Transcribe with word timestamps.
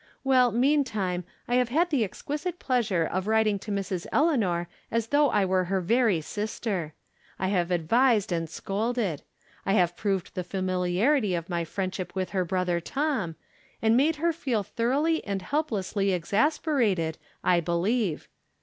Well, 0.23 0.51
meantime, 0.51 1.25
I 1.47 1.57
have 1.57 1.69
had 1.69 1.91
the. 1.91 2.03
exquisite 2.03 2.57
pleasure 2.57 3.03
of 3.05 3.27
writing 3.27 3.59
to 3.59 3.71
Mrs. 3.71 4.07
Eleanor 4.11 4.67
as 4.89 5.09
though 5.09 5.29
I 5.29 5.45
were 5.45 5.65
her 5.65 5.79
very 5.79 6.21
sister. 6.21 6.95
I 7.37 7.49
have 7.49 7.69
advised 7.69 8.31
and 8.31 8.49
scolded. 8.49 9.21
I 9.63 9.73
have 9.73 9.95
proved 9.95 10.33
the 10.33 10.43
familiarity 10.43 11.35
of 11.35 11.45
228 11.45 11.65
From 11.65 11.85
Different 11.85 11.93
Standpoints. 11.93 12.15
my 12.15 12.33
friendship 12.33 12.49
witli 12.49 12.51
lier 12.51 12.81
brotlier 12.81 12.81
Tom, 12.83 13.35
and 13.83 13.95
made 13.95 14.15
her 14.15 14.33
feel 14.33 14.63
thoroughly 14.63 15.23
and 15.23 15.41
helplessly 15.43 16.07
esasperated, 16.13 17.17
I 17.43 17.59
believe. 17.59 18.27